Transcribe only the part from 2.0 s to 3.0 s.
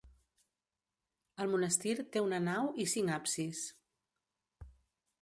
té una nau i